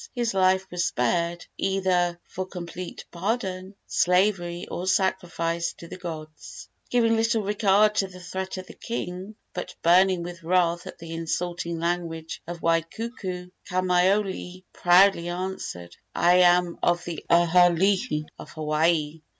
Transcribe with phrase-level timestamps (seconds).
[0.15, 6.67] his life was spared, either for complete pardon, slavery or sacrifice to the gods.
[6.89, 11.13] Giving little regard to the threat of the king, but burning with wrath at the
[11.13, 19.21] insulting language of Waikuku, Kamaiole proudly answered: "I am of the aha alii of Hawaii.